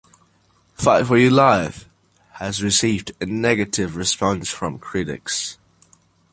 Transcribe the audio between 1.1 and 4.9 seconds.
Your Life" has received a negative response from